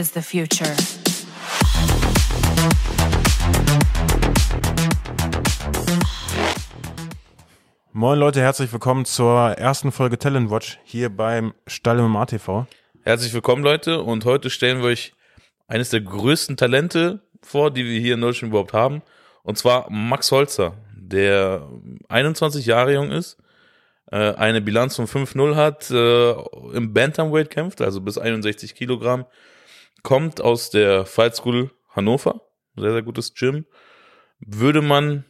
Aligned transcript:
is 0.00 0.14
the 0.14 0.22
future. 0.22 0.74
Moin 7.92 8.18
Leute, 8.18 8.40
herzlich 8.40 8.72
willkommen 8.72 9.04
zur 9.04 9.50
ersten 9.58 9.92
Folge 9.92 10.18
Talent 10.18 10.50
Watch 10.50 10.78
hier 10.84 11.10
beim 11.10 11.52
Stall 11.66 11.98
im 11.98 12.16
ATV. 12.16 12.66
Herzlich 13.02 13.34
willkommen 13.34 13.62
Leute 13.62 14.00
und 14.00 14.24
heute 14.24 14.48
stellen 14.48 14.78
wir 14.78 14.86
euch 14.86 15.12
eines 15.68 15.90
der 15.90 16.00
größten 16.00 16.56
Talente 16.56 17.20
vor, 17.42 17.70
die 17.70 17.84
wir 17.84 18.00
hier 18.00 18.14
in 18.14 18.22
Deutschland 18.22 18.52
überhaupt 18.52 18.72
haben 18.72 19.02
und 19.42 19.58
zwar 19.58 19.90
Max 19.90 20.32
Holzer, 20.32 20.78
der 20.94 21.68
21 22.08 22.64
Jahre 22.64 22.94
jung 22.94 23.10
ist, 23.10 23.36
äh, 24.10 24.32
eine 24.32 24.62
Bilanz 24.62 24.96
von 24.96 25.06
5-0 25.06 25.56
hat, 25.56 25.90
äh, 25.90 26.30
im 26.74 26.94
Bantamweight 26.94 27.50
kämpft, 27.50 27.82
also 27.82 28.00
bis 28.00 28.16
61 28.16 28.74
Kilogramm, 28.74 29.26
kommt 30.02 30.40
aus 30.40 30.70
der 30.70 31.06
Fight 31.06 31.36
School 31.36 31.70
Hannover, 31.90 32.42
sehr, 32.76 32.92
sehr 32.92 33.02
gutes 33.02 33.34
Gym. 33.34 33.66
Würde 34.40 34.80
man 34.82 35.24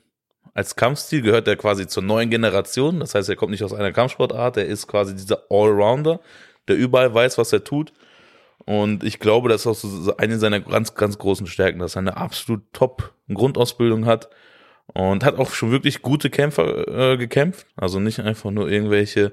als 0.55 0.77
Kampfstil 0.77 1.23
gehört 1.23 1.49
er 1.49 1.57
quasi 1.57 1.87
zur 1.87 2.03
neuen 2.03 2.31
Generation. 2.31 3.01
Das 3.01 3.15
heißt, 3.15 3.29
er 3.29 3.37
kommt 3.37 3.53
nicht 3.53 3.65
aus 3.65 3.73
einer 3.73 3.93
Kampfsportart, 3.93 4.57
er 4.57 4.67
ist 4.67 4.87
quasi 4.87 5.15
dieser 5.15 5.45
Allrounder, 5.51 6.21
der 6.69 6.77
überall 6.77 7.15
weiß, 7.15 7.39
was 7.39 7.53
er 7.53 7.65
tut. 7.65 7.93
Und 8.67 9.05
ich 9.05 9.19
glaube, 9.21 9.49
das 9.49 9.63
ist 9.63 9.67
auch 9.67 9.75
so 9.75 10.17
eine 10.17 10.39
seiner 10.39 10.61
ganz, 10.61 10.95
ganz 10.95 11.19
großen 11.19 11.47
Stärken, 11.47 11.79
dass 11.79 11.97
er 11.97 12.01
eine 12.01 12.17
absolut 12.17 12.63
top 12.73 13.15
Grundausbildung 13.33 14.07
hat 14.07 14.29
und 14.93 15.25
hat 15.25 15.39
auch 15.39 15.53
schon 15.53 15.71
wirklich 15.71 16.03
gute 16.03 16.31
Kämpfer 16.31 17.13
äh, 17.13 17.17
gekämpft. 17.17 17.67
Also 17.77 18.01
nicht 18.01 18.21
einfach 18.21 18.51
nur 18.51 18.69
irgendwelche 18.69 19.33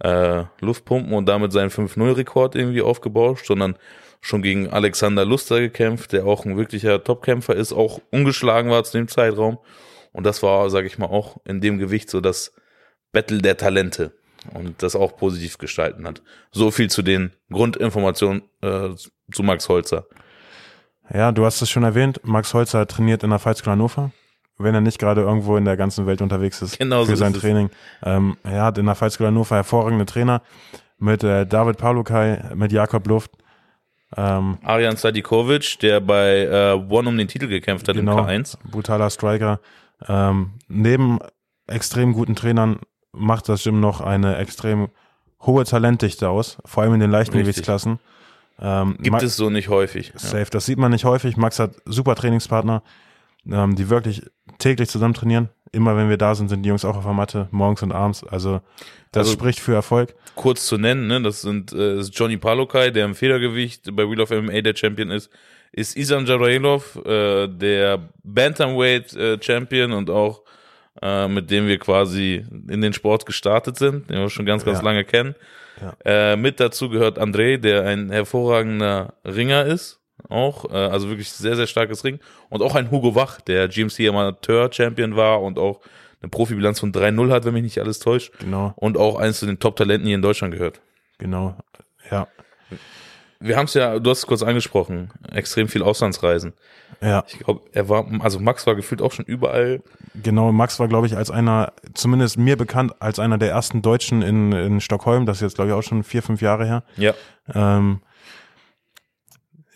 äh, 0.00 0.44
Luftpumpen 0.60 1.12
und 1.12 1.26
damit 1.26 1.52
seinen 1.52 1.70
5-0-Rekord 1.70 2.54
irgendwie 2.54 2.82
aufgebaut, 2.82 3.40
sondern 3.44 3.76
schon 4.20 4.42
gegen 4.42 4.70
Alexander 4.70 5.24
Luster 5.24 5.60
gekämpft, 5.60 6.12
der 6.12 6.26
auch 6.26 6.44
ein 6.44 6.56
wirklicher 6.56 7.02
Topkämpfer 7.02 7.54
ist, 7.54 7.72
auch 7.72 8.00
ungeschlagen 8.10 8.70
war 8.70 8.84
zu 8.84 8.98
dem 8.98 9.08
Zeitraum. 9.08 9.58
Und 10.12 10.24
das 10.24 10.42
war, 10.42 10.70
sage 10.70 10.86
ich 10.86 10.98
mal, 10.98 11.06
auch 11.06 11.36
in 11.44 11.60
dem 11.60 11.78
Gewicht 11.78 12.10
so 12.10 12.20
das 12.20 12.52
Battle 13.12 13.40
der 13.42 13.56
Talente 13.56 14.12
und 14.54 14.82
das 14.82 14.96
auch 14.96 15.16
positiv 15.16 15.58
gestalten 15.58 16.06
hat. 16.06 16.22
So 16.50 16.70
viel 16.70 16.90
zu 16.90 17.02
den 17.02 17.32
Grundinformationen 17.50 18.42
äh, 18.62 18.90
zu 19.32 19.42
Max 19.42 19.68
Holzer. 19.68 20.06
Ja, 21.12 21.32
du 21.32 21.44
hast 21.44 21.62
es 21.62 21.70
schon 21.70 21.84
erwähnt, 21.84 22.20
Max 22.24 22.52
Holzer 22.52 22.86
trainiert 22.86 23.22
in 23.22 23.30
der 23.30 23.38
School 23.38 23.54
Hannover, 23.66 24.10
wenn 24.58 24.74
er 24.74 24.80
nicht 24.80 24.98
gerade 24.98 25.20
irgendwo 25.22 25.56
in 25.56 25.64
der 25.64 25.76
ganzen 25.76 26.06
Welt 26.06 26.22
unterwegs 26.22 26.62
ist 26.62 26.78
Genau 26.78 27.04
für 27.04 27.10
so 27.10 27.16
sein. 27.16 27.32
Training. 27.34 27.70
Ähm, 28.02 28.36
er 28.42 28.62
hat 28.64 28.78
in 28.78 28.86
der 28.86 28.94
School 29.10 29.26
Hannover 29.26 29.56
hervorragende 29.56 30.06
Trainer 30.06 30.42
mit 30.98 31.22
äh, 31.24 31.46
David 31.46 31.76
Palukai, 31.78 32.42
mit 32.54 32.72
Jakob 32.72 33.06
Luft. 33.06 33.30
Ähm, 34.16 34.58
Arjan 34.62 34.96
Sadikovic, 34.96 35.78
der 35.80 36.00
bei 36.00 36.42
äh, 36.44 36.72
One 36.88 37.08
um 37.08 37.18
den 37.18 37.28
Titel 37.28 37.48
gekämpft 37.48 37.88
hat 37.88 37.96
genau, 37.96 38.18
im 38.20 38.24
K1. 38.44 38.56
brutaler 38.70 39.10
Striker. 39.10 39.60
Ähm, 40.08 40.52
neben 40.68 41.18
extrem 41.66 42.12
guten 42.12 42.34
Trainern 42.36 42.78
macht 43.12 43.48
das 43.48 43.64
Gym 43.64 43.80
noch 43.80 44.00
eine 44.00 44.36
extrem 44.36 44.88
hohe 45.42 45.64
Talentdichte 45.64 46.28
aus, 46.28 46.58
vor 46.64 46.82
allem 46.82 46.94
in 46.94 47.00
den 47.00 47.10
leichten. 47.10 47.36
Gewichtsklassen. 47.38 47.98
Ähm, 48.58 48.96
Gibt 49.00 49.10
Ma- 49.12 49.18
es 49.18 49.36
so 49.36 49.50
nicht 49.50 49.68
häufig. 49.68 50.12
Ja. 50.14 50.18
Safe, 50.18 50.46
das 50.50 50.64
sieht 50.66 50.78
man 50.78 50.92
nicht 50.92 51.04
häufig. 51.04 51.36
Max 51.36 51.58
hat 51.58 51.72
super 51.84 52.14
Trainingspartner, 52.14 52.82
ähm, 53.50 53.76
die 53.76 53.88
wirklich 53.90 54.22
täglich 54.58 54.88
zusammen 54.88 55.14
trainieren. 55.14 55.48
Immer 55.72 55.96
wenn 55.96 56.08
wir 56.08 56.16
da 56.16 56.34
sind, 56.34 56.48
sind 56.48 56.62
die 56.62 56.68
Jungs 56.68 56.84
auch 56.84 56.96
auf 56.96 57.04
der 57.04 57.12
Matte, 57.12 57.48
morgens 57.50 57.82
und 57.82 57.92
abends. 57.92 58.24
Also 58.24 58.60
das 59.12 59.26
Also- 59.28 59.32
spricht 59.32 59.60
für 59.60 59.74
Erfolg. 59.74 60.14
Kurz 60.34 60.66
zu 60.66 60.76
nennen, 60.78 61.06
ne, 61.06 61.20
das 61.22 61.40
sind 61.42 61.72
äh, 61.72 61.98
ist 61.98 62.16
Johnny 62.18 62.36
Palokai, 62.36 62.90
der 62.90 63.04
im 63.06 63.14
Federgewicht 63.14 63.94
bei 63.96 64.08
Wheel 64.08 64.20
of 64.20 64.30
MMA 64.30 64.60
der 64.60 64.76
Champion 64.76 65.10
ist, 65.10 65.30
ist 65.72 65.96
Isan 65.96 66.26
Jarailov, 66.26 66.96
äh, 67.04 67.48
der 67.48 68.08
Bantamweight 68.22 69.14
äh, 69.14 69.38
Champion 69.42 69.92
und 69.92 70.10
auch 70.10 70.42
äh, 71.02 71.28
mit 71.28 71.50
dem 71.50 71.66
wir 71.66 71.78
quasi 71.78 72.44
in 72.68 72.80
den 72.80 72.92
Sport 72.94 73.26
gestartet 73.26 73.76
sind, 73.76 74.08
den 74.08 74.18
wir 74.18 74.30
schon 74.30 74.46
ganz, 74.46 74.64
ganz 74.64 74.78
Ja. 74.78 74.84
lange 74.84 75.04
kennen. 75.04 75.34
Äh, 76.06 76.36
mit 76.36 76.58
dazu 76.58 76.88
gehört 76.88 77.18
André, 77.18 77.58
der 77.58 77.84
ein 77.84 78.10
hervorragender 78.10 79.12
Ringer 79.26 79.66
ist, 79.66 80.00
auch, 80.28 80.70
äh, 80.70 80.74
also 80.76 81.08
wirklich 81.08 81.30
sehr, 81.30 81.56
sehr 81.56 81.66
starkes 81.66 82.04
Ring. 82.04 82.18
Und 82.48 82.62
auch 82.62 82.74
ein 82.74 82.90
Hugo 82.90 83.14
Wach, 83.14 83.40
der 83.40 83.68
GMC 83.68 84.08
Amateur 84.08 84.72
Champion 84.72 85.16
war 85.16 85.42
und 85.42 85.58
auch 85.58 85.80
eine 86.22 86.30
Profibilanz 86.30 86.80
von 86.80 86.92
3-0 86.92 87.30
hat, 87.32 87.44
wenn 87.44 87.54
mich 87.54 87.62
nicht 87.62 87.78
alles 87.80 87.98
täuscht. 87.98 88.32
Genau, 88.38 88.72
Und 88.76 88.96
auch 88.96 89.16
eins 89.18 89.38
zu 89.40 89.46
den 89.46 89.58
Top-Talenten 89.58 90.06
hier 90.06 90.16
in 90.16 90.22
Deutschland 90.22 90.52
gehört. 90.54 90.80
genau. 91.18 91.56
Ja, 92.10 92.28
Wir 93.40 93.56
haben 93.56 93.66
es 93.66 93.74
ja, 93.74 93.98
du 93.98 94.10
hast 94.10 94.18
es 94.20 94.26
kurz 94.26 94.42
angesprochen, 94.42 95.10
extrem 95.32 95.68
viel 95.68 95.82
Auslandsreisen. 95.82 96.54
ja, 97.02 97.24
Ich 97.28 97.38
glaube, 97.40 97.62
er 97.72 97.88
war, 97.88 98.06
also 98.20 98.38
Max 98.40 98.66
war 98.66 98.74
gefühlt 98.76 99.02
auch 99.02 99.12
schon 99.12 99.24
überall. 99.26 99.82
genau. 100.22 100.52
Max 100.52 100.78
war, 100.80 100.88
glaube 100.88 101.06
ich, 101.06 101.16
als 101.16 101.30
einer, 101.30 101.72
zumindest 101.94 102.38
mir 102.38 102.56
bekannt, 102.56 102.94
als 103.00 103.18
einer 103.18 103.36
der 103.38 103.50
ersten 103.50 103.82
Deutschen 103.82 104.22
in, 104.22 104.52
in 104.52 104.80
Stockholm. 104.80 105.26
Das 105.26 105.38
ist 105.38 105.42
jetzt, 105.42 105.54
glaube 105.56 105.70
ich, 105.70 105.74
auch 105.76 105.82
schon 105.82 106.02
vier, 106.02 106.22
fünf 106.22 106.40
Jahre 106.40 106.64
her. 106.64 106.82
Ja. 106.96 107.12
Ähm, 107.54 108.00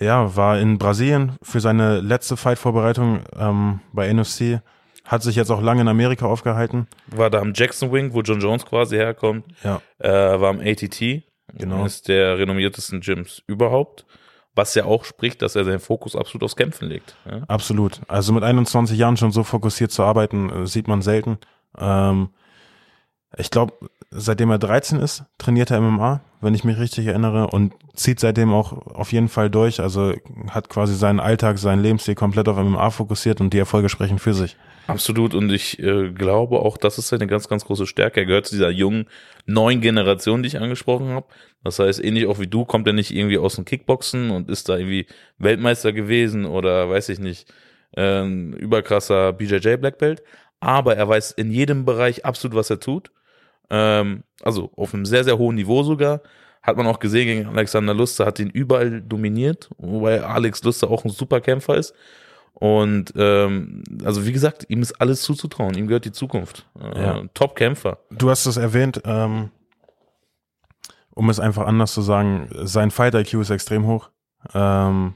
ja, 0.01 0.35
war 0.37 0.59
in 0.59 0.79
Brasilien 0.79 1.37
für 1.43 1.61
seine 1.61 2.01
letzte 2.01 2.37
Fight-Vorbereitung 2.37 3.21
ähm, 3.39 3.81
bei 3.93 4.13
NFC. 4.13 4.61
Hat 5.05 5.23
sich 5.23 5.37
jetzt 5.37 5.51
auch 5.51 5.61
lange 5.63 5.81
in 5.83 5.89
Amerika 5.89 6.27
aufgehalten. 6.27 6.87
War 7.09 7.31
da 7.31 7.41
am 7.41 7.53
Jackson 7.55 7.93
Wing, 7.93 8.13
wo 8.15 8.23
John 8.23 8.41
Jones 8.41 8.65
quasi 8.65 8.97
herkommt. 8.97 9.45
Ja, 9.65 9.81
Äh, 9.99 10.41
war 10.41 10.51
am 10.51 10.61
ATT. 10.61 11.23
Genau. 11.55 11.81
Eines 11.81 12.03
der 12.03 12.39
renommiertesten 12.39 13.01
Gyms 13.01 13.43
überhaupt. 13.47 14.07
Was 14.55 14.75
ja 14.75 14.85
auch 14.85 15.05
spricht, 15.05 15.43
dass 15.43 15.57
er 15.57 15.65
seinen 15.65 15.81
Fokus 15.81 16.17
absolut 16.17 16.45
aufs 16.45 16.57
Kämpfen 16.57 16.89
legt. 16.89 17.17
Ja? 17.29 17.43
absolut. 17.49 18.01
Also 18.09 18.33
mit 18.33 18.43
21 18.45 18.99
Jahren 18.99 19.17
schon 19.17 19.33
so 19.33 19.43
fokussiert 19.43 19.91
zu 19.91 20.03
arbeiten, 20.03 20.51
äh, 20.51 20.67
sieht 20.67 20.87
man 20.89 21.03
selten. 21.03 21.39
Ähm, 21.79 22.31
ich 23.37 23.51
glaube, 23.51 23.75
seitdem 24.11 24.51
er 24.51 24.59
13 24.59 24.99
ist, 24.99 25.25
trainiert 25.39 25.71
er 25.71 25.81
MMA, 25.81 26.21
wenn 26.41 26.55
ich 26.55 26.65
mich 26.65 26.79
richtig 26.79 27.07
erinnere, 27.07 27.49
und 27.49 27.75
zieht 27.95 28.19
seitdem 28.19 28.53
auch 28.53 28.73
auf 28.73 29.13
jeden 29.13 29.29
Fall 29.29 29.51
durch. 29.51 29.81
Also 29.81 30.15
hat 30.51 30.69
quasi 30.69 30.95
seinen 30.95 31.21
Alltag, 31.21 31.59
seinen 31.59 31.83
Lebensstil 31.83 32.15
komplett 32.15 32.49
auf 32.49 32.57
MMA 32.57 32.91
fokussiert 32.91 33.41
und 33.41 33.53
die 33.53 33.59
Erfolge 33.59 33.89
sprechen 33.89 34.19
für 34.19 34.35
sich. 34.35 34.57
Absolut. 34.89 35.35
Und 35.35 35.53
ich 35.53 35.79
äh, 35.79 36.11
glaube 36.11 36.59
auch, 36.61 36.77
das 36.77 36.99
ist 36.99 37.13
eine 37.13 37.29
ganz, 37.29 37.49
ganz 37.49 37.65
große 37.65 37.87
Stärke. 37.87 38.21
Er 38.21 38.27
gehört 38.27 38.47
zu 38.47 38.57
dieser 38.57 38.71
jungen, 38.71 39.07
neuen 39.47 39.81
Generation, 39.81 40.43
die 40.43 40.49
ich 40.49 40.59
angesprochen 40.59 41.11
habe. 41.11 41.27
Das 41.63 41.79
heißt, 41.79 42.03
ähnlich 42.03 42.27
auch 42.27 42.41
wie 42.41 42.49
du, 42.49 42.65
kommt 42.65 42.87
er 42.89 42.93
nicht 42.93 43.15
irgendwie 43.15 43.39
aus 43.39 43.55
dem 43.55 43.65
Kickboxen 43.65 44.31
und 44.31 44.51
ist 44.51 44.69
da 44.69 44.77
irgendwie 44.77 45.07
Weltmeister 45.39 45.93
gewesen 45.93 46.47
oder 46.47 46.91
weiß 46.91 47.11
ich 47.11 47.21
nicht, 47.21 47.53
äh, 47.97 48.27
überkrasser 48.27 49.33
BJJ 49.33 49.77
Black 49.77 49.99
Belt. 49.99 50.23
Aber 50.59 50.97
er 50.97 51.09
weiß 51.09 51.33
in 51.33 51.53
jedem 51.53 51.85
Bereich 51.85 52.25
absolut, 52.25 52.57
was 52.57 52.71
er 52.71 52.81
tut. 52.81 53.13
Ähm, 53.71 54.25
also 54.43 54.71
auf 54.77 54.93
einem 54.95 55.07
sehr, 55.07 55.25
sehr 55.25 55.39
hohen 55.39 55.57
Niveau 55.57 55.83
sogar. 55.83 56.21
Hat 56.63 56.77
man 56.77 56.87
auch 56.87 56.99
gesehen 56.99 57.27
gegen 57.27 57.47
Alexander 57.49 57.95
Luster, 57.95 58.27
hat 58.27 58.39
ihn 58.39 58.51
überall 58.51 59.01
dominiert, 59.01 59.71
wobei 59.79 60.23
Alex 60.23 60.63
Luster 60.63 60.91
auch 60.91 61.05
ein 61.05 61.11
super 61.11 61.41
Kämpfer 61.41 61.77
ist. 61.77 61.95
Und 62.53 63.15
ähm, 63.17 63.83
also 64.05 64.27
wie 64.27 64.33
gesagt, 64.33 64.67
ihm 64.69 64.83
ist 64.83 65.01
alles 65.01 65.23
zuzutrauen, 65.23 65.75
ihm 65.75 65.87
gehört 65.87 66.05
die 66.05 66.13
Zukunft. 66.13 66.67
Äh, 66.79 67.01
Ja. 67.03 67.23
Top-Kämpfer. 67.33 67.99
Du 68.11 68.29
hast 68.29 68.45
es 68.45 68.59
erwähnt, 68.59 69.01
ähm, 69.07 69.51
um 71.15 71.31
es 71.31 71.41
einfach 71.41 71.67
anders 71.67 71.95
zu 71.95 72.03
sagen, 72.03 72.49
sein 72.65 72.91
Fight 72.91 73.15
IQ 73.15 73.35
ist 73.41 73.51
extrem 73.51 73.87
hoch. 73.87 74.11
Ähm, 74.55 75.15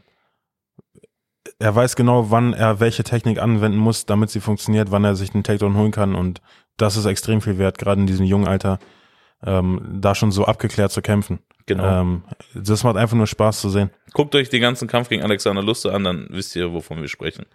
er 1.65 1.75
weiß 1.75 1.97
genau, 1.97 2.31
wann 2.31 2.53
er 2.53 2.79
welche 2.79 3.05
Technik 3.05 3.41
anwenden 3.41 3.79
muss, 3.79 4.05
damit 4.05 4.29
sie 4.29 4.41
funktioniert, 4.41 4.91
wann 4.91 5.03
er 5.03 5.17
sich 5.17 5.31
den 5.31 5.43
Takedown 5.43 5.79
holen 5.79 5.93
kann 5.93 6.15
und 6.15 6.43
das 6.77 6.99
ist 6.99 7.07
extrem 7.07 7.41
viel 7.41 7.57
wert, 7.57 7.79
gerade 7.79 8.03
in 8.03 8.07
diesem 8.07 8.27
jungen 8.27 8.47
Alter, 8.47 8.79
ähm, 9.43 9.81
da 9.99 10.15
schon 10.15 10.31
so 10.31 10.45
abgeklärt 10.45 10.93
zu 10.93 11.01
kämpfen. 11.01 11.39
Genau. 11.65 12.03
Ähm, 12.03 12.25
das 12.55 12.85
macht 12.85 12.97
einfach 12.97 13.17
nur 13.17 13.27
Spaß 13.27 13.63
zu 13.63 13.71
sehen. 13.71 13.89
Guckt 14.13 14.35
euch 14.35 14.51
den 14.51 14.61
ganzen 14.61 14.89
Kampf 14.89 15.09
gegen 15.09 15.23
Alexander 15.23 15.63
Luster 15.63 15.95
an, 15.95 16.05
dann 16.05 16.27
wisst 16.29 16.55
ihr, 16.55 16.75
wovon 16.75 17.01
wir 17.01 17.09
sprechen. 17.09 17.47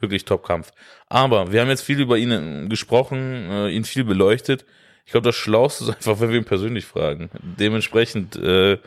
Wirklich 0.00 0.24
Top-Kampf. 0.24 0.72
Aber 1.08 1.52
wir 1.52 1.60
haben 1.60 1.68
jetzt 1.68 1.82
viel 1.82 2.00
über 2.00 2.18
ihn 2.18 2.32
äh, 2.32 2.68
gesprochen, 2.68 3.48
äh, 3.48 3.68
ihn 3.68 3.84
viel 3.84 4.02
beleuchtet. 4.02 4.66
Ich 5.06 5.12
glaube, 5.12 5.28
das 5.28 5.36
Schlauste 5.36 5.84
ist 5.84 5.90
einfach, 5.96 6.18
wenn 6.18 6.30
wir 6.30 6.38
ihn 6.38 6.44
persönlich 6.44 6.84
fragen. 6.84 7.30
Dementsprechend 7.40 8.34
äh, 8.34 8.78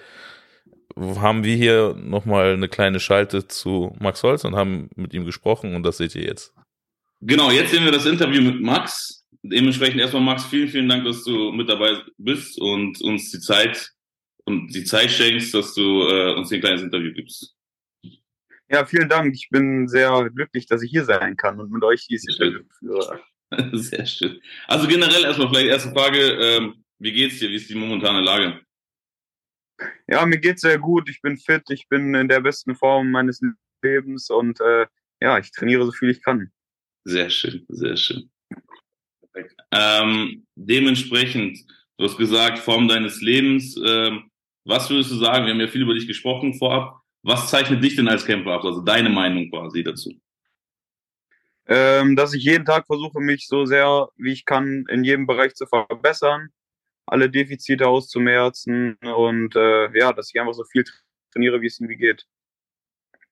haben 0.96 1.44
wir 1.44 1.56
hier 1.56 1.96
nochmal 1.98 2.54
eine 2.54 2.68
kleine 2.68 3.00
Schalte 3.00 3.48
zu 3.48 3.96
Max 4.00 4.24
Holz 4.24 4.44
und 4.46 4.56
haben 4.56 4.90
mit 4.96 5.14
ihm 5.14 5.26
gesprochen 5.26 5.76
und 5.76 5.84
das 5.84 5.98
seht 5.98 6.16
ihr 6.16 6.24
jetzt. 6.24 6.54
Genau, 7.22 7.52
jetzt 7.52 7.72
sehen 7.72 7.86
wir 7.86 7.92
das 7.92 8.06
Interview 8.06 8.42
mit 8.42 8.62
Max. 8.62 9.26
Dementsprechend 9.44 10.00
erstmal 10.00 10.24
Max, 10.24 10.46
vielen, 10.46 10.68
vielen 10.68 10.90
Dank, 10.90 11.06
dass 11.06 11.24
du 11.24 11.52
mit 11.52 11.70
dabei 11.70 12.02
bist 12.18 12.60
und 12.60 13.02
uns 13.02 13.32
die 13.32 13.40
Zeit 13.40 13.92
und 14.46 14.74
die 14.74 14.84
Zeit 14.84 15.12
schenkst, 15.12 15.54
dass 15.54 15.74
du 15.74 16.04
äh, 16.08 16.36
uns 16.36 16.50
hier 16.50 16.58
ein 16.58 16.62
kleines 16.62 16.82
Interview 16.82 17.14
gibst. 17.14 17.56
Ja, 18.70 18.86
vielen 18.86 19.10
Dank. 19.10 19.36
Ich 19.36 19.50
bin 19.50 19.88
sehr 19.88 20.30
glücklich, 20.34 20.66
dass 20.66 20.82
ich 20.82 20.90
hier 20.90 21.06
sein 21.06 21.38
kann 21.38 21.60
und 21.60 21.72
mit 21.72 21.84
euch 21.84 22.08
dieses 22.08 22.40
Interview 22.40 22.64
führe. 22.80 23.22
Sehr 23.74 24.06
schön. 24.06 24.42
Also 24.68 24.88
generell 24.88 25.24
erstmal 25.24 25.50
vielleicht 25.50 25.68
erste 25.68 25.92
Frage, 25.92 26.20
ähm, 26.20 26.84
wie 26.98 27.12
geht's 27.12 27.40
dir? 27.40 27.50
Wie 27.50 27.56
ist 27.56 27.70
die 27.70 27.76
momentane 27.76 28.22
Lage? 28.22 28.60
Ja, 30.08 30.26
mir 30.26 30.40
geht's 30.40 30.62
sehr 30.62 30.80
gut. 30.80 31.10
Ich 31.10 31.22
bin 31.22 31.38
fit. 31.38 31.64
Ich 31.70 31.88
bin 31.90 32.14
in 32.16 32.28
der 32.28 32.42
besten 32.42 32.76
Form 32.76 33.12
meines 33.12 33.42
Lebens 33.82 34.30
und 34.30 34.60
äh, 34.62 34.88
ja, 35.22 35.38
ich 35.40 35.52
trainiere 35.52 35.86
so 35.86 35.92
viel 35.92 36.10
ich 36.10 36.22
kann. 36.24 36.52
Sehr 37.04 37.30
schön, 37.30 37.66
sehr 37.70 37.98
schön. 37.98 38.30
Ähm, 39.72 40.46
dementsprechend, 40.56 41.60
du 41.98 42.06
hast 42.06 42.18
gesagt, 42.18 42.60
Form 42.60 42.88
deines 42.88 43.22
Lebens. 43.22 43.76
Ähm, 43.86 44.30
was 44.66 44.90
würdest 44.90 45.12
du 45.12 45.16
sagen? 45.16 45.46
Wir 45.46 45.54
haben 45.54 45.60
ja 45.60 45.68
viel 45.68 45.84
über 45.84 45.94
dich 45.94 46.08
gesprochen 46.08 46.54
vorab. 46.56 47.02
Was 47.24 47.50
zeichnet 47.50 47.84
dich 47.84 47.96
denn 47.96 48.08
als 48.08 48.26
Kämpfer 48.26 48.52
ab? 48.52 48.64
Also 48.64 48.82
deine 48.82 49.10
Meinung 49.10 49.50
quasi 49.50 49.84
dazu. 49.84 50.14
Ähm, 51.68 52.16
dass 52.16 52.34
ich 52.34 52.44
jeden 52.44 52.66
Tag 52.66 52.86
versuche, 52.86 53.20
mich 53.20 53.48
so 53.48 53.66
sehr 53.66 54.10
wie 54.18 54.32
ich 54.32 54.46
kann 54.46 54.86
in 54.90 55.04
jedem 55.04 55.26
Bereich 55.26 55.56
zu 55.56 55.66
verbessern, 55.66 56.50
alle 57.06 57.30
Defizite 57.30 57.88
auszumerzen 57.88 58.98
und 59.16 59.56
äh, 59.56 59.98
ja, 59.98 60.14
dass 60.14 60.30
ich 60.34 60.40
einfach 60.40 60.54
so 60.54 60.64
viel 60.64 60.84
trainiere, 61.32 61.62
wie 61.62 61.68
es 61.68 61.80
irgendwie 61.80 61.98
geht. 61.98 62.26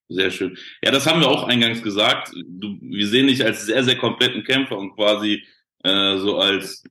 Sehr 0.09 0.31
schön. 0.31 0.57
Ja, 0.83 0.91
das 0.91 1.07
haben 1.07 1.21
wir 1.21 1.29
auch 1.29 1.47
eingangs 1.47 1.81
gesagt. 1.81 2.33
Du, 2.35 2.77
wir 2.81 3.07
sehen 3.07 3.27
dich 3.27 3.43
als 3.43 3.65
sehr, 3.65 3.83
sehr 3.83 3.97
kompletten 3.97 4.43
Kämpfer 4.43 4.77
und 4.77 4.93
quasi 4.95 5.43
äh, 5.83 6.17
so 6.17 6.37
als 6.37 6.83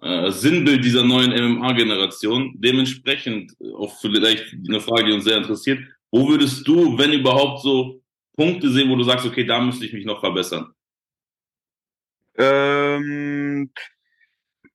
äh, 0.00 0.30
Sinnbild 0.30 0.84
dieser 0.84 1.04
neuen 1.04 1.32
MMA-Generation. 1.32 2.54
Dementsprechend 2.56 3.52
auch 3.74 3.98
vielleicht 4.00 4.54
eine 4.68 4.80
Frage, 4.80 5.06
die 5.06 5.12
uns 5.12 5.24
sehr 5.24 5.36
interessiert. 5.36 5.80
Wo 6.10 6.28
würdest 6.28 6.66
du, 6.66 6.96
wenn 6.96 7.12
überhaupt, 7.12 7.62
so 7.62 8.00
Punkte 8.36 8.70
sehen, 8.70 8.88
wo 8.90 8.96
du 8.96 9.02
sagst, 9.02 9.26
okay, 9.26 9.44
da 9.44 9.60
müsste 9.60 9.86
ich 9.86 9.92
mich 9.92 10.04
noch 10.04 10.20
verbessern? 10.20 10.72
Ähm, 12.38 13.70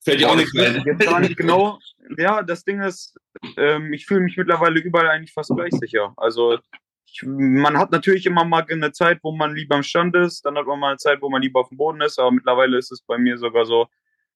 Fällt 0.04 0.20
dir 0.20 0.30
auch 0.30 0.36
nichts 0.36 0.58
ein? 0.58 0.84
jetzt 0.86 1.06
gar 1.06 1.20
nicht 1.20 1.38
genau. 1.38 1.80
Ja, 2.18 2.42
das 2.42 2.64
Ding 2.64 2.82
ist, 2.82 3.16
ähm, 3.58 3.94
ich 3.94 4.06
fühle 4.06 4.22
mich 4.22 4.36
mittlerweile 4.36 4.80
überall 4.80 5.08
eigentlich 5.08 5.34
fast 5.34 5.52
gleich 5.56 5.74
sicher. 5.74 6.14
Also 6.18 6.58
ich, 7.06 7.22
man 7.24 7.78
hat 7.78 7.92
natürlich 7.92 8.26
immer 8.26 8.44
mal 8.44 8.66
eine 8.68 8.92
Zeit, 8.92 9.20
wo 9.22 9.32
man 9.32 9.56
lieber 9.56 9.76
am 9.76 9.84
Stand 9.84 10.16
ist, 10.16 10.44
dann 10.46 10.58
hat 10.58 10.66
man 10.66 10.80
mal 10.80 10.90
eine 10.90 10.98
Zeit, 10.98 11.22
wo 11.22 11.30
man 11.30 11.42
lieber 11.42 11.60
auf 11.60 11.70
dem 11.70 11.78
Boden 11.78 12.02
ist, 12.02 12.20
aber 12.20 12.32
mittlerweile 12.32 12.78
ist 12.78 12.92
es 12.92 13.02
bei 13.02 13.18
mir 13.18 13.38
sogar 13.38 13.66
so, 13.66 13.88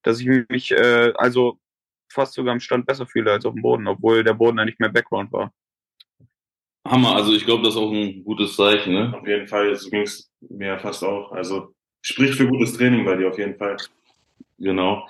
dass 0.04 0.20
ich 0.20 0.28
mich 0.50 0.72
äh, 0.72 1.14
also 1.16 1.60
fast 2.10 2.34
sogar 2.34 2.54
am 2.54 2.60
Stand 2.60 2.86
besser 2.86 3.08
fühle 3.08 3.32
als 3.32 3.46
auf 3.46 3.54
dem 3.54 3.64
Boden, 3.64 3.88
obwohl 3.88 4.24
der 4.24 4.34
Boden 4.34 4.60
ja 4.60 4.66
nicht 4.66 4.80
mehr 4.80 4.90
Background 4.90 5.32
war. 5.32 5.52
Hammer, 6.88 7.16
also 7.16 7.34
ich 7.34 7.46
glaube, 7.46 7.64
das 7.64 7.74
ist 7.74 7.80
auch 7.80 7.92
ein 7.92 8.24
gutes 8.24 8.56
Zeichen, 8.56 8.94
ne? 8.94 9.12
Auf 9.18 9.28
jeden 9.28 9.48
Fall, 9.48 9.76
so 9.76 9.90
ging 9.90 10.04
es 10.04 10.32
mir 10.42 10.78
fast 10.78 11.04
auch. 11.04 11.32
Also 11.32 11.74
spricht 12.02 12.36
für 12.36 12.48
gutes 12.48 12.74
Training 12.74 13.04
bei 13.04 13.16
dir 13.16 13.30
auf 13.30 13.40
jeden 13.40 13.58
Fall. 13.58 13.78
Genau. 14.60 15.08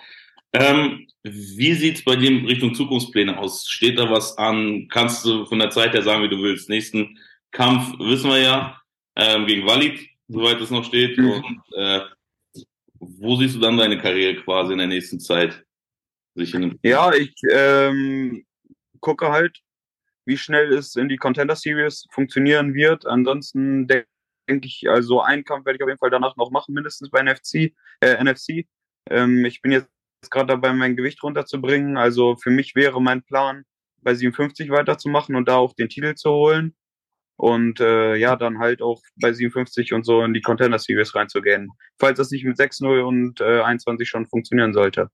Ähm, 0.62 1.08
wie 1.24 1.74
sieht's 1.74 2.04
bei 2.04 2.16
dir 2.16 2.30
in 2.30 2.46
Richtung 2.46 2.76
Zukunftspläne 2.76 3.38
aus? 3.38 3.68
Steht 3.68 3.98
da 3.98 4.10
was 4.10 4.38
an? 4.38 4.88
Kannst 4.90 5.26
du 5.26 5.46
von 5.46 5.60
der 5.60 5.70
Zeit 5.70 5.94
her 5.94 6.04
sagen, 6.04 6.24
wie 6.24 6.30
du 6.30 6.42
willst? 6.42 6.70
Nächsten 6.70 7.18
Kampf 7.52 7.98
wissen 8.00 8.30
wir 8.30 8.40
ja 8.40 8.82
ähm, 9.16 9.46
gegen 9.48 9.66
Walid, 9.66 10.00
soweit 10.28 10.60
es 10.62 10.70
noch 10.70 10.84
steht. 10.84 11.18
Mhm. 11.18 11.32
Und 11.32 11.62
äh, 11.76 12.02
wo 13.00 13.36
siehst 13.36 13.56
du 13.56 13.60
dann 13.60 13.78
deine 13.78 13.98
Karriere 13.98 14.36
quasi 14.42 14.74
in 14.74 14.80
der 14.80 14.88
nächsten 14.88 15.20
Zeit? 15.20 15.64
Ja, 16.84 17.14
ich 17.14 17.34
ähm, 17.50 18.46
gucke 19.00 19.32
halt, 19.32 19.62
wie 20.26 20.38
schnell 20.38 20.74
es 20.74 20.96
in 20.96 21.08
die 21.08 21.18
Contender 21.18 21.56
Series 21.56 22.08
funktionieren 22.12 22.74
wird. 22.74 23.06
Ansonsten 23.06 23.88
denke 23.88 24.08
denk 24.48 24.66
ich, 24.66 24.90
also 24.90 25.22
einen 25.22 25.44
Kampf 25.44 25.66
werde 25.66 25.78
ich 25.78 25.84
auf 25.84 25.90
jeden 25.90 26.00
Fall 26.00 26.10
danach 26.10 26.36
noch 26.36 26.52
machen, 26.52 26.74
mindestens 26.74 27.10
bei 27.10 27.22
NFC. 27.22 27.74
Äh, 28.00 28.24
NFC. 28.24 28.68
Ähm, 29.10 29.46
ich 29.46 29.62
bin 29.62 29.72
jetzt 29.72 29.90
gerade 30.30 30.48
dabei, 30.48 30.74
mein 30.74 30.96
Gewicht 30.96 31.22
runterzubringen. 31.24 31.98
Also 31.98 32.36
für 32.36 32.50
mich 32.50 32.76
wäre 32.76 33.02
mein 33.02 33.24
Plan, 33.24 33.64
bei 34.02 34.14
57 34.14 34.70
weiterzumachen 34.70 35.36
und 35.36 35.48
da 35.48 35.58
auch 35.58 35.74
den 35.74 35.90
Titel 35.90 36.16
zu 36.16 36.30
holen. 36.30 36.76
Und 37.38 37.82
äh, 37.82 38.16
ja, 38.16 38.36
dann 38.38 38.60
halt 38.60 38.82
auch 38.82 39.02
bei 39.18 39.34
57 39.34 39.92
und 39.94 40.06
so 40.06 40.24
in 40.24 40.34
die 40.34 40.42
Contender 40.42 40.80
Series 40.80 41.14
reinzugehen. 41.16 41.70
Falls 42.00 42.18
das 42.18 42.32
nicht 42.32 42.46
mit 42.46 42.58
6-0 42.58 43.02
und 43.02 43.42
äh, 43.42 43.62
21 43.62 44.08
schon 44.08 44.26
funktionieren 44.28 44.74
sollte. 44.74 45.10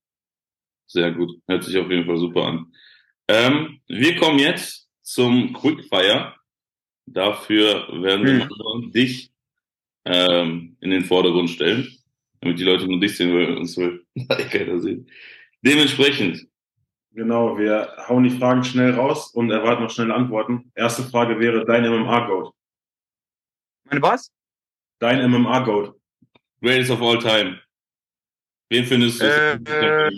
Sehr 0.88 1.12
gut. 1.12 1.32
Hört 1.48 1.64
sich 1.64 1.78
auf 1.78 1.90
jeden 1.90 2.06
Fall 2.06 2.18
super 2.18 2.46
an. 2.46 2.72
Ähm, 3.28 3.80
wir 3.88 4.16
kommen 4.18 4.38
jetzt 4.40 4.90
zum 5.02 5.54
Quickfire. 5.54 6.36
Dafür 7.08 7.88
werden 8.04 8.26
wir 8.26 8.50
Hm. 8.50 8.92
dich 8.92 9.32
ähm, 10.06 10.78
in 10.82 10.92
den 10.92 11.06
Vordergrund 11.06 11.50
stellen, 11.50 11.88
damit 12.42 12.60
die 12.60 12.64
Leute 12.64 12.88
nur 12.88 13.00
dich 13.00 13.16
sehen, 13.16 13.34
weil 13.34 13.58
uns 13.58 13.78
will 13.78 14.06
keiner 14.52 14.80
sehen. 14.80 15.10
Dementsprechend, 15.62 16.48
Genau, 17.14 17.58
wir 17.58 17.94
hauen 18.08 18.24
die 18.24 18.30
Fragen 18.30 18.64
schnell 18.64 18.92
raus 18.94 19.34
und 19.34 19.52
erwarten 19.52 19.84
noch 19.84 19.90
schnelle 19.92 20.14
Antworten. 20.14 20.72
Erste 20.76 21.04
Frage 21.04 21.38
wäre 21.40 21.66
dein 21.66 21.84
MMA-Goat. 21.84 22.54
Meine 23.84 24.02
was? 24.02 24.32
Dein 25.00 25.30
MMA-Goat. 25.30 26.00
greatest 26.62 26.90
of 26.90 27.02
all 27.02 27.20
time. 27.20 27.60
Wen 28.70 28.86
findest 28.86 29.22
du? 29.22 29.26
Äh, 29.26 30.10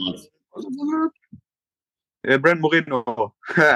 Äh, 2.26 2.38
Brent 2.38 2.62
Moreno. 2.62 3.36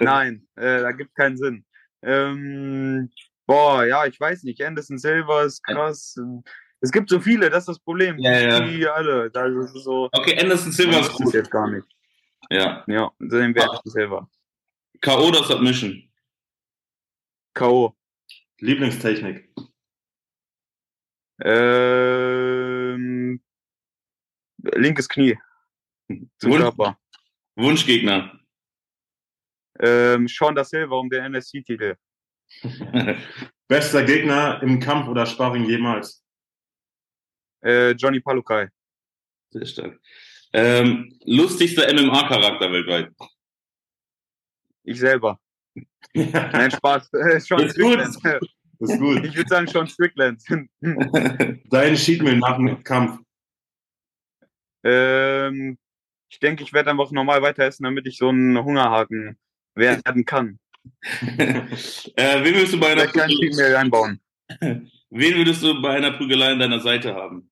Nein, 0.00 0.48
äh, 0.56 0.80
da 0.80 0.92
gibt 0.92 1.14
keinen 1.14 1.36
Sinn. 1.36 1.64
Ähm, 2.02 3.10
boah, 3.46 3.84
ja, 3.84 4.06
ich 4.06 4.18
weiß 4.18 4.44
nicht. 4.44 4.64
Anderson 4.64 4.98
Silva 4.98 5.42
ist 5.42 5.62
krass. 5.62 6.18
Es 6.82 6.90
gibt 6.90 7.10
so 7.10 7.20
viele, 7.20 7.50
das 7.50 7.62
ist 7.64 7.68
das 7.68 7.78
Problem. 7.78 8.18
Ja, 8.18 8.38
ja. 8.40 8.60
Die 8.60 8.86
alle. 8.86 9.30
So. 9.74 10.08
okay, 10.12 10.38
Anderson 10.40 10.72
Silva 10.72 11.00
ist 11.00 11.12
gut. 11.12 11.34
jetzt 11.34 11.50
gar 11.50 11.70
nicht. 11.70 11.86
Ja. 12.50 12.84
Ja, 12.86 13.12
sehen 13.18 13.54
wir 13.54 13.64
Anderson 13.64 13.92
Silva. 13.92 14.28
K.O. 15.00 15.28
oder 15.28 15.44
Submission? 15.44 16.10
K.O. 17.54 17.94
Lieblingstechnik. 18.58 19.48
Ähm, 21.42 23.40
linkes 24.58 25.08
Knie. 25.08 25.38
Zum 26.38 26.50
Wunsch, 26.50 26.62
Körper. 26.62 26.98
Wunschgegner. 27.56 28.38
Ähm, 29.78 30.28
Sean 30.28 30.54
da 30.54 30.64
Silva 30.64 30.96
um 30.96 31.08
den 31.08 31.24
NSC-Titel. 31.24 31.96
Bester 33.68 34.04
Gegner 34.04 34.62
im 34.62 34.80
Kampf 34.80 35.08
oder 35.08 35.24
Sparring 35.24 35.64
jemals. 35.64 36.22
Äh, 37.62 37.92
Johnny 37.92 38.20
Palukai. 38.20 38.68
Sehr 39.50 39.66
stark. 39.66 40.00
Ähm, 40.52 41.16
lustigster 41.24 41.92
MMA-Charakter 41.92 42.72
weltweit. 42.72 43.12
Ich 44.84 44.98
selber. 44.98 45.38
Nein, 46.14 46.70
Spaß. 46.70 47.10
Sean 47.38 47.60
Ist 47.64 47.78
gut. 47.78 47.98
Ist 48.80 48.98
gut. 48.98 49.24
Ich 49.24 49.36
würde 49.36 49.48
sagen 49.48 49.66
Sean 49.66 49.86
Strickland. 49.86 50.42
Dein 51.70 51.94
Cheatmeal 51.96 52.38
nach 52.38 52.56
dem 52.56 52.82
Kampf. 52.82 53.20
ähm, 54.82 55.78
ich 56.30 56.38
denke, 56.38 56.62
ich 56.62 56.72
werde 56.72 56.90
einfach 56.90 57.10
normal 57.10 57.42
weiter 57.42 57.64
essen, 57.64 57.84
damit 57.84 58.06
ich 58.06 58.16
so 58.16 58.28
einen 58.28 58.62
Hungerhaken 58.62 59.38
werden 59.74 60.24
kann. 60.24 60.58
äh, 61.12 62.42
wen 62.42 62.54
würdest 62.54 62.72
du 62.72 62.80
bei 62.80 62.92
einer 62.92 63.06
Prügelei, 63.06 63.76
einbauen. 63.76 64.20
wen 64.58 65.36
würdest 65.36 65.62
du 65.62 65.80
bei 65.82 65.96
einer 65.96 66.12
Prügelei 66.12 66.52
an 66.52 66.58
deiner 66.58 66.80
Seite 66.80 67.14
haben? 67.14 67.49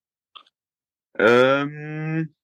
Ähm, 1.18 2.34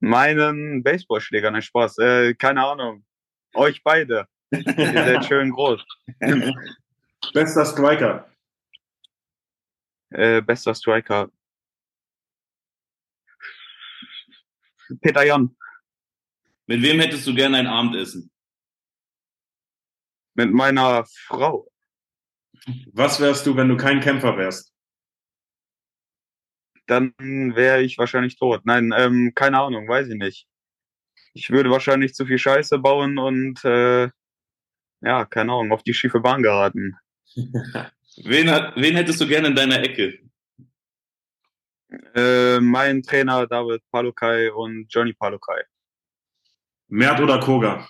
meinen 0.00 0.82
Baseballschläger, 0.82 1.50
nein, 1.50 1.62
Spaß. 1.62 1.98
Äh, 1.98 2.34
keine 2.34 2.64
Ahnung. 2.64 3.04
Euch 3.54 3.82
beide. 3.82 4.26
Ihr 4.50 4.62
seid 4.64 5.24
schön 5.26 5.50
groß. 5.50 5.84
Bester 7.32 7.64
Striker. 7.64 8.30
Äh, 10.10 10.42
bester 10.42 10.74
Striker. 10.74 11.30
Peter 15.00 15.24
Jan. 15.24 15.56
Mit 16.66 16.82
wem 16.82 17.00
hättest 17.00 17.26
du 17.26 17.34
gerne 17.34 17.58
ein 17.58 17.66
Abendessen? 17.66 18.30
Mit 20.34 20.52
meiner 20.52 21.04
Frau. 21.26 21.70
Was 22.92 23.20
wärst 23.20 23.46
du, 23.46 23.56
wenn 23.56 23.68
du 23.68 23.76
kein 23.76 24.00
Kämpfer 24.00 24.36
wärst? 24.36 24.71
Dann 26.92 27.14
wäre 27.56 27.80
ich 27.80 27.96
wahrscheinlich 27.96 28.36
tot. 28.36 28.66
Nein, 28.66 28.92
ähm, 28.94 29.32
keine 29.34 29.58
Ahnung, 29.60 29.88
weiß 29.88 30.08
ich 30.08 30.16
nicht. 30.16 30.46
Ich 31.32 31.48
würde 31.48 31.70
wahrscheinlich 31.70 32.12
zu 32.12 32.26
viel 32.26 32.36
Scheiße 32.36 32.78
bauen 32.80 33.16
und 33.16 33.64
äh, 33.64 34.10
ja, 35.00 35.24
keine 35.24 35.52
Ahnung, 35.52 35.72
auf 35.72 35.82
die 35.82 35.94
schiefe 35.94 36.20
Bahn 36.20 36.42
geraten. 36.42 36.98
Wen, 38.24 38.50
hat, 38.50 38.76
wen 38.76 38.94
hättest 38.94 39.22
du 39.22 39.26
gerne 39.26 39.48
in 39.48 39.54
deiner 39.54 39.82
Ecke? 39.82 40.18
Äh, 42.14 42.60
mein 42.60 43.02
Trainer 43.02 43.46
David 43.46 43.82
Palukai 43.90 44.52
und 44.52 44.86
Johnny 44.90 45.14
Palukai. 45.14 45.62
Mert 46.88 47.20
oder 47.20 47.40
Koga? 47.40 47.88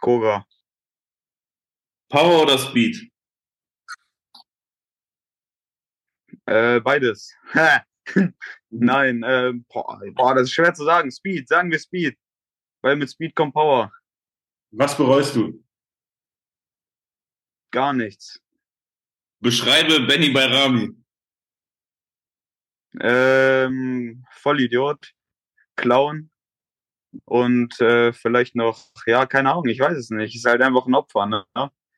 Koga. 0.00 0.44
Power 2.08 2.42
oder 2.42 2.58
Speed? 2.58 3.09
Äh, 6.50 6.80
beides. 6.80 7.32
Nein, 8.70 9.22
äh, 9.22 9.52
boah, 9.68 10.00
boah, 10.14 10.34
das 10.34 10.44
ist 10.44 10.52
schwer 10.52 10.74
zu 10.74 10.84
sagen. 10.84 11.08
Speed, 11.12 11.46
sagen 11.46 11.70
wir 11.70 11.78
Speed. 11.78 12.18
weil 12.82 12.96
mit 12.96 13.08
Speed 13.08 13.36
kommt 13.36 13.54
Power. 13.54 13.92
Was 14.72 14.96
bereust 14.96 15.36
du? 15.36 15.64
Gar 17.70 17.92
nichts. 17.92 18.42
Beschreibe 19.38 20.00
Benny 20.08 20.30
Bayrami. 20.30 20.90
Ähm, 22.98 24.24
Vollidiot, 24.32 25.12
Clown 25.76 26.32
und 27.26 27.80
äh, 27.80 28.12
vielleicht 28.12 28.56
noch, 28.56 28.90
ja, 29.06 29.24
keine 29.26 29.52
Ahnung, 29.52 29.68
ich 29.68 29.78
weiß 29.78 29.96
es 29.96 30.10
nicht. 30.10 30.34
Ist 30.34 30.46
halt 30.46 30.62
einfach 30.62 30.86
ein 30.86 30.94
Opfer, 30.96 31.26
ne? 31.26 31.46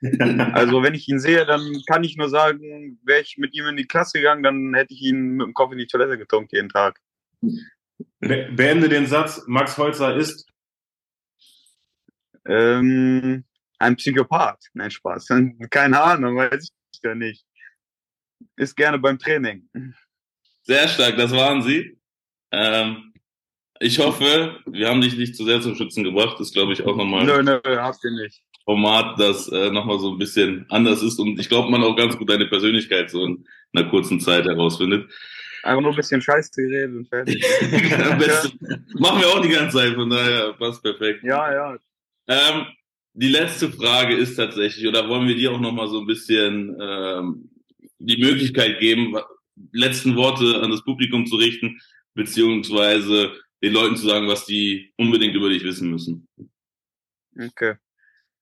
Also 0.03 0.83
wenn 0.83 0.95
ich 0.95 1.09
ihn 1.09 1.21
sehe, 1.21 1.47
dann 1.47 1.81
kann 1.87 2.03
ich 2.03 2.17
nur 2.17 2.29
sagen, 2.29 2.99
wäre 3.05 3.21
ich 3.21 3.39
mit 3.39 3.55
ihm 3.55 3.67
in 3.67 3.77
die 3.77 3.87
Klasse 3.87 4.19
gegangen, 4.19 4.43
dann 4.43 4.75
hätte 4.75 4.93
ich 4.95 5.03
ihn 5.03 5.37
mit 5.37 5.47
dem 5.47 5.55
Kopf 5.55 5.73
in 5.73 5.79
die 5.79 5.87
Toilette 5.87 6.19
getunkt 6.19 6.53
jeden 6.53 6.69
Tag. 6.69 7.01
Be 8.19 8.49
beende 8.53 8.89
den 8.89 9.07
Satz, 9.07 9.43
Max 9.47 9.79
Holzer 9.79 10.17
ist. 10.17 10.49
Ähm, 12.47 13.45
ein 13.79 13.97
Psychopath. 13.97 14.65
Nein, 14.75 14.91
Spaß. 14.91 15.29
Keine 15.71 16.01
Ahnung, 16.01 16.37
weiß 16.37 16.65
ich 16.65 17.01
ja 17.03 17.15
nicht. 17.15 17.45
Ist 18.57 18.77
gerne 18.77 18.99
beim 18.99 19.19
Training. 19.19 19.69
Sehr 20.63 20.89
stark, 20.89 21.17
das 21.17 21.31
waren 21.33 21.63
sie. 21.63 21.99
Ähm, 22.51 23.13
ich 23.79 23.99
hoffe, 23.99 24.61
wir 24.67 24.89
haben 24.89 25.01
dich 25.01 25.17
nicht 25.17 25.37
zu 25.37 25.45
sehr 25.45 25.61
zum 25.61 25.75
Schützen 25.75 26.05
gebracht. 26.05 26.39
Das 26.39 26.53
glaube 26.53 26.73
ich 26.73 26.85
auch 26.85 26.97
nochmal 26.97 27.25
Nö, 27.25 27.43
nö, 27.43 27.61
habt 27.65 28.05
ihr 28.05 28.11
nicht. 28.11 28.45
Format, 28.65 29.19
das 29.19 29.49
äh, 29.49 29.71
nochmal 29.71 29.99
so 29.99 30.13
ein 30.13 30.19
bisschen 30.19 30.67
anders 30.69 31.03
ist 31.03 31.19
und 31.19 31.39
ich 31.39 31.49
glaube, 31.49 31.71
man 31.71 31.83
auch 31.83 31.97
ganz 31.97 32.17
gut 32.17 32.31
deine 32.31 32.47
Persönlichkeit 32.47 33.11
so 33.11 33.25
in 33.25 33.45
einer 33.73 33.89
kurzen 33.89 34.21
Zeit 34.21 34.45
herausfindet. 34.45 35.11
Einfach 35.65 35.83
nur 35.83 35.93
ein 35.93 35.97
bisschen 35.97 36.21
Scheiß 36.21 36.51
geredet 36.51 36.97
und 36.97 37.09
fertig. 37.09 37.45
Machen 38.99 39.21
wir 39.21 39.29
auch 39.29 39.41
die 39.41 39.49
ganze 39.49 39.79
Zeit, 39.79 39.95
von 39.95 40.11
daher 40.11 40.53
passt 40.55 40.83
perfekt. 40.83 41.23
Ja, 41.23 41.53
ja. 41.53 41.79
Ähm, 42.27 42.67
die 43.15 43.29
letzte 43.29 43.71
Frage 43.71 44.17
ist 44.17 44.37
tatsächlich, 44.37 44.87
oder 44.87 45.09
wollen 45.09 45.29
wir 45.29 45.37
dir 45.37 45.53
auch 45.53 45.61
nochmal 45.61 45.89
so 45.89 46.01
ein 46.01 46.07
bisschen 46.07 46.77
ähm, 46.81 47.51
die 47.99 48.21
Möglichkeit 48.21 48.81
geben, 48.81 49.17
letzten 49.73 50.17
Worte 50.17 50.63
an 50.63 50.71
das 50.71 50.83
Publikum 50.83 51.27
zu 51.27 51.37
richten, 51.37 51.81
beziehungsweise 52.15 53.33
den 53.63 53.73
Leuten 53.73 53.97
zu 53.97 54.07
sagen, 54.07 54.29
was 54.29 54.47
die 54.47 54.93
unbedingt 54.97 55.35
über 55.35 55.49
dich 55.49 55.63
wissen 55.63 55.91
müssen. 55.91 56.27
Okay. 57.39 57.75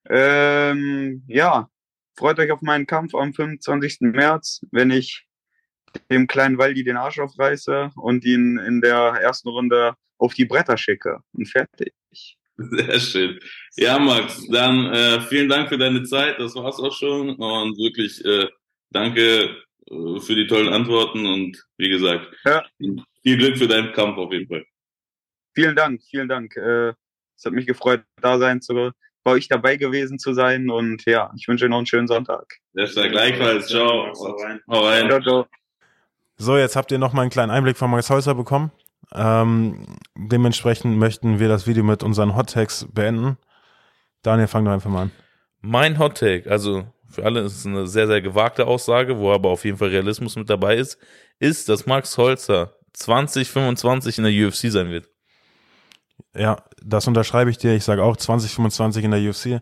Ähm, 0.09 1.23
ja, 1.27 1.69
freut 2.17 2.39
euch 2.39 2.51
auf 2.51 2.63
meinen 2.63 2.87
Kampf 2.87 3.15
am 3.15 3.33
25. 3.35 3.99
März, 4.01 4.61
wenn 4.71 4.91
ich 4.91 5.27
dem 6.11 6.27
kleinen 6.27 6.59
Waldi 6.59 6.85
den 6.85 6.97
Arsch 6.97 7.19
aufreiße 7.19 7.91
und 7.97 8.25
ihn 8.25 8.59
in 8.59 8.81
der 8.81 9.19
ersten 9.21 9.49
Runde 9.49 9.95
auf 10.19 10.35
die 10.35 10.45
Bretter 10.45 10.77
schicke. 10.77 11.19
Und 11.33 11.47
fertig. 11.49 11.93
Sehr 12.57 13.01
schön. 13.01 13.41
Ja, 13.77 13.99
Max, 13.99 14.47
dann 14.49 14.87
äh, 14.93 15.21
vielen 15.23 15.49
Dank 15.49 15.69
für 15.71 15.79
deine 15.79 16.03
Zeit. 16.05 16.39
Das 16.39 16.55
war's 16.55 16.79
auch 16.79 16.93
schon. 16.95 17.31
Und 17.31 17.79
wirklich 17.79 18.23
äh, 18.25 18.49
danke 18.91 19.57
äh, 19.91 20.21
für 20.21 20.35
die 20.35 20.47
tollen 20.47 20.69
Antworten 20.69 21.25
und 21.27 21.57
wie 21.79 21.89
gesagt, 21.89 22.27
Ja. 22.45 22.63
viel 22.79 23.37
Glück 23.39 23.57
für 23.57 23.67
deinen 23.69 23.93
Kampf 23.93 24.19
auf 24.19 24.33
jeden 24.33 24.47
Fall. 24.47 24.65
Vielen 25.55 25.75
Dank, 25.75 26.03
vielen 26.03 26.29
Dank. 26.29 26.55
Äh, 26.57 26.93
es 27.37 27.45
hat 27.47 27.55
mich 27.55 27.67
gefreut, 27.67 28.05
da 28.21 28.39
sein 28.39 28.61
zu, 28.61 28.93
bei 29.23 29.33
euch 29.33 29.49
dabei 29.49 29.77
gewesen 29.77 30.19
zu 30.19 30.33
sein. 30.33 30.71
Und 30.71 31.05
ja, 31.07 31.31
ich 31.37 31.47
wünsche 31.49 31.65
euch 31.65 31.71
noch 31.71 31.79
einen 31.79 31.87
schönen 31.87 32.09
Sonntag. 32.09 32.57
Sehr 32.75 32.87
stark. 32.87 33.11
Gleichfalls. 33.11 33.69
Ciao. 33.69 34.13
Hau 34.69 34.81
rein. 34.87 35.09
Ciao, 35.09 35.21
ciao. 35.21 35.47
So, 36.37 36.57
jetzt 36.57 36.77
habt 36.77 36.91
ihr 36.91 36.99
noch 36.99 37.13
mal 37.13 37.23
einen 37.23 37.31
kleinen 37.31 37.51
Einblick 37.51 37.77
von 37.77 37.91
Max 37.91 38.09
Häuser 38.09 38.35
bekommen. 38.35 38.73
Ähm, 39.13 39.99
dementsprechend 40.17 40.97
möchten 40.97 41.39
wir 41.39 41.49
das 41.49 41.67
Video 41.67 41.83
mit 41.83 42.03
unseren 42.03 42.37
Hot 42.37 42.51
Tags 42.51 42.87
beenden. 42.93 43.37
Daniel, 44.23 44.49
fang 44.49 44.65
doch 44.65 44.73
einfach 44.73 44.91
mal 44.91 45.03
an. 45.03 45.11
Mein 45.61 45.99
Hot 45.99 46.19
Take, 46.19 46.51
also 46.51 46.87
für 47.11 47.25
alle 47.25 47.41
ist 47.41 47.59
es 47.59 47.67
eine 47.67 47.87
sehr, 47.87 48.07
sehr 48.07 48.23
gewagte 48.23 48.67
Aussage, 48.67 49.19
wo 49.19 49.33
aber 49.33 49.51
auf 49.51 49.65
jeden 49.65 49.77
Fall 49.77 49.89
Realismus 49.89 50.37
mit 50.37 50.49
dabei 50.49 50.77
ist, 50.77 50.99
ist, 51.39 51.69
dass 51.69 51.87
Max 51.87 52.17
Holzer 52.17 52.77
2025 52.93 54.19
in 54.19 54.25
der 54.25 54.49
UFC 54.49 54.71
sein 54.71 54.91
wird. 54.91 55.09
Ja, 56.35 56.65
das 56.85 57.07
unterschreibe 57.07 57.51
ich 57.51 57.59
dir. 57.59 57.75
Ich 57.75 57.85
sage 57.85 58.03
auch 58.03 58.17
2025 58.17 59.05
in 59.05 59.11
der 59.11 59.21
UFC. 59.21 59.61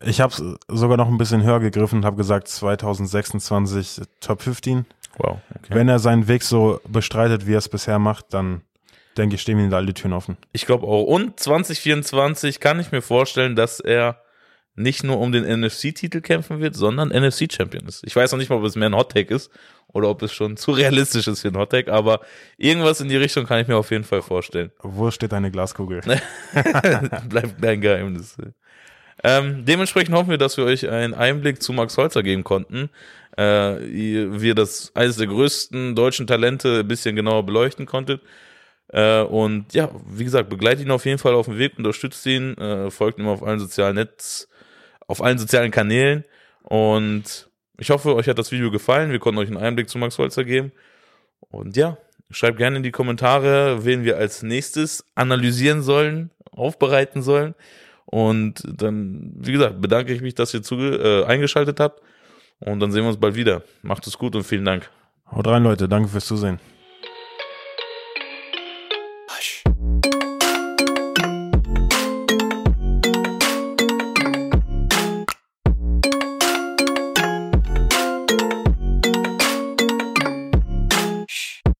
Ich 0.00 0.20
habe 0.20 0.58
sogar 0.68 0.96
noch 0.96 1.08
ein 1.08 1.18
bisschen 1.18 1.42
höher 1.42 1.60
gegriffen 1.60 1.98
und 1.98 2.04
habe 2.04 2.16
gesagt 2.16 2.48
2026 2.48 4.02
Top 4.20 4.42
15. 4.42 4.86
Wow. 5.18 5.38
Okay. 5.50 5.74
Wenn 5.74 5.88
er 5.88 5.98
seinen 5.98 6.28
Weg 6.28 6.42
so 6.42 6.80
bestreitet, 6.88 7.46
wie 7.46 7.54
er 7.54 7.58
es 7.58 7.68
bisher 7.68 7.98
macht, 7.98 8.32
dann 8.32 8.62
denke 9.18 9.34
ich, 9.34 9.42
stehen 9.42 9.58
ihm 9.58 9.70
da 9.70 9.76
alle 9.76 9.92
Türen 9.92 10.14
offen. 10.14 10.36
Ich 10.52 10.66
glaube 10.66 10.86
auch. 10.86 11.04
Und 11.04 11.38
2024 11.38 12.60
kann 12.60 12.80
ich 12.80 12.92
mir 12.92 13.02
vorstellen, 13.02 13.56
dass 13.56 13.80
er 13.80 14.21
nicht 14.74 15.04
nur 15.04 15.18
um 15.18 15.32
den 15.32 15.44
NFC-Titel 15.44 16.20
kämpfen 16.20 16.60
wird, 16.60 16.74
sondern 16.74 17.10
NFC-Champion 17.10 17.86
ist. 17.86 18.02
Ich 18.06 18.16
weiß 18.16 18.32
noch 18.32 18.38
nicht 18.38 18.48
mal, 18.48 18.56
ob 18.56 18.64
es 18.64 18.76
mehr 18.76 18.88
ein 18.88 18.96
Hot-Take 18.96 19.34
ist 19.34 19.50
oder 19.88 20.08
ob 20.08 20.22
es 20.22 20.32
schon 20.32 20.56
zu 20.56 20.72
realistisch 20.72 21.26
ist 21.28 21.40
für 21.40 21.48
ein 21.48 21.56
Hot-Take, 21.56 21.92
aber 21.92 22.20
irgendwas 22.56 23.00
in 23.00 23.08
die 23.08 23.16
Richtung 23.16 23.46
kann 23.46 23.60
ich 23.60 23.68
mir 23.68 23.76
auf 23.76 23.90
jeden 23.90 24.04
Fall 24.04 24.22
vorstellen. 24.22 24.72
Wo 24.80 25.10
steht 25.10 25.32
deine 25.32 25.50
Glaskugel? 25.50 26.00
Bleibt 27.28 27.62
dein 27.62 27.80
Geheimnis. 27.80 28.36
Ähm, 29.24 29.64
dementsprechend 29.64 30.14
hoffen 30.14 30.30
wir, 30.30 30.38
dass 30.38 30.56
wir 30.56 30.64
euch 30.64 30.88
einen 30.88 31.14
Einblick 31.14 31.62
zu 31.62 31.72
Max 31.72 31.96
Holzer 31.96 32.22
geben 32.22 32.42
konnten. 32.42 32.90
Äh, 33.36 33.42
wir 33.42 34.54
das 34.54 34.90
eines 34.94 35.16
der 35.16 35.26
größten 35.26 35.94
deutschen 35.94 36.26
Talente 36.26 36.80
ein 36.80 36.88
bisschen 36.88 37.14
genauer 37.14 37.46
beleuchten 37.46 37.86
konntet. 37.86 38.20
Äh, 38.88 39.22
und 39.22 39.72
ja, 39.74 39.90
wie 40.06 40.24
gesagt, 40.24 40.48
begleitet 40.50 40.84
ihn 40.84 40.90
auf 40.90 41.06
jeden 41.06 41.18
Fall 41.18 41.34
auf 41.34 41.46
dem 41.46 41.58
Weg, 41.58 41.78
unterstützt 41.78 42.26
ihn, 42.26 42.56
äh, 42.58 42.90
folgt 42.90 43.18
ihm 43.18 43.28
auf 43.28 43.42
allen 43.42 43.60
sozialen 43.60 43.96
Netz, 43.96 44.48
auf 45.12 45.22
allen 45.22 45.38
sozialen 45.38 45.70
Kanälen. 45.70 46.24
Und 46.62 47.50
ich 47.78 47.90
hoffe, 47.90 48.14
euch 48.14 48.28
hat 48.28 48.38
das 48.38 48.50
Video 48.50 48.70
gefallen. 48.70 49.12
Wir 49.12 49.18
konnten 49.18 49.38
euch 49.38 49.48
einen 49.48 49.58
Einblick 49.58 49.88
zu 49.88 49.98
Max 49.98 50.18
Holzer 50.18 50.44
geben. 50.44 50.72
Und 51.50 51.76
ja, 51.76 51.98
schreibt 52.30 52.56
gerne 52.56 52.78
in 52.78 52.82
die 52.82 52.90
Kommentare, 52.90 53.84
wen 53.84 54.04
wir 54.04 54.16
als 54.16 54.42
nächstes 54.42 55.04
analysieren 55.14 55.82
sollen, 55.82 56.30
aufbereiten 56.50 57.22
sollen. 57.22 57.54
Und 58.06 58.62
dann, 58.66 59.32
wie 59.36 59.52
gesagt, 59.52 59.82
bedanke 59.82 60.14
ich 60.14 60.22
mich, 60.22 60.34
dass 60.34 60.54
ihr 60.54 60.62
zuge 60.62 60.96
äh, 60.96 61.24
eingeschaltet 61.26 61.78
habt. 61.78 62.00
Und 62.60 62.80
dann 62.80 62.90
sehen 62.90 63.02
wir 63.02 63.08
uns 63.08 63.20
bald 63.20 63.34
wieder. 63.34 63.62
Macht 63.82 64.06
es 64.06 64.16
gut 64.16 64.34
und 64.34 64.44
vielen 64.44 64.64
Dank. 64.64 64.88
Haut 65.30 65.46
rein, 65.46 65.62
Leute. 65.62 65.88
Danke 65.88 66.08
fürs 66.08 66.26
Zusehen. 66.26 66.58